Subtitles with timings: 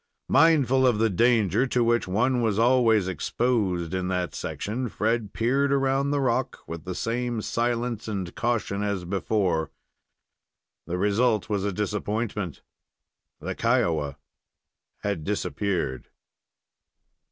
[0.29, 5.71] Mindful of the danger to which one was always exposed in that section, Fred peered
[5.71, 9.69] around the rock with the same silence and caution as before.
[10.87, 12.63] The result was a disappointment.
[13.41, 14.17] The Kiowa
[15.03, 16.07] had disappeared.